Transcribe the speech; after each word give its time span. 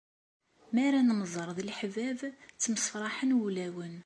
Mi 0.73 0.81
ara 0.87 1.01
nemẓer 1.01 1.49
d 1.57 1.59
leḥbab, 1.67 2.19
ttemsefraḥen 2.53 3.35
wulawen. 3.39 3.95